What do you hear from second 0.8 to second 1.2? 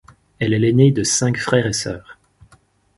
de